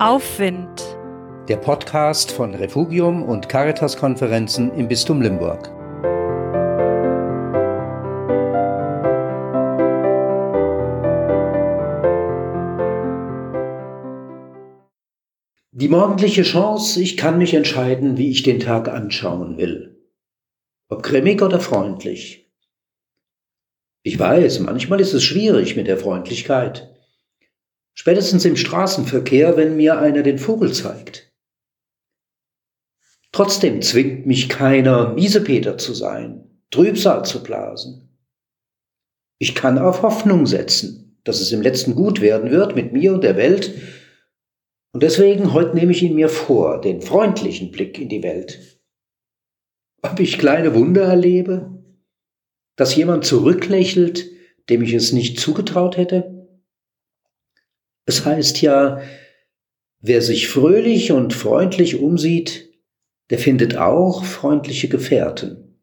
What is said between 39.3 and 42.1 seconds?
Ich kann auf Hoffnung setzen, dass es im letzten